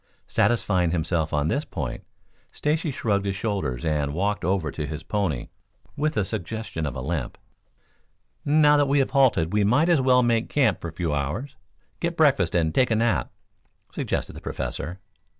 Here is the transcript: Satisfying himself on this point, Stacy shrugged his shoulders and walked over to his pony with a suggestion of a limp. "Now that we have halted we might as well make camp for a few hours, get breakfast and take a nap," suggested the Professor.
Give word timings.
Satisfying 0.25 0.89
himself 0.89 1.31
on 1.31 1.47
this 1.47 1.63
point, 1.63 2.03
Stacy 2.51 2.89
shrugged 2.89 3.27
his 3.27 3.35
shoulders 3.35 3.85
and 3.85 4.15
walked 4.15 4.43
over 4.43 4.71
to 4.71 4.87
his 4.87 5.03
pony 5.03 5.49
with 5.95 6.17
a 6.17 6.25
suggestion 6.25 6.87
of 6.87 6.95
a 6.95 7.01
limp. 7.01 7.37
"Now 8.43 8.77
that 8.77 8.87
we 8.87 8.97
have 8.97 9.11
halted 9.11 9.53
we 9.53 9.63
might 9.63 9.89
as 9.89 10.01
well 10.01 10.23
make 10.23 10.49
camp 10.49 10.81
for 10.81 10.87
a 10.87 10.91
few 10.91 11.13
hours, 11.13 11.55
get 11.99 12.17
breakfast 12.17 12.55
and 12.55 12.73
take 12.73 12.89
a 12.89 12.95
nap," 12.95 13.31
suggested 13.91 14.33
the 14.33 14.41
Professor. 14.41 14.99